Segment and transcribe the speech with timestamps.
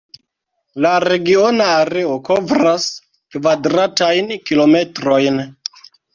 [0.85, 2.87] La regiona areo kovras
[3.37, 5.41] kvadratajn kilometrojn.